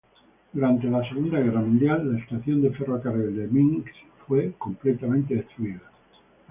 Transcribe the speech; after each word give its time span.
Durante 0.51 0.87
la 0.87 1.07
Segunda 1.07 1.39
Guerra 1.39 1.59
Mundial, 1.59 2.11
la 2.13 2.17
estación 2.17 2.63
de 2.63 2.71
ferrocarril 2.71 3.35
de 3.37 3.47
Minsk 3.47 3.89
fue 4.27 4.53
completamente 4.57 5.35
destruida. 5.35 5.91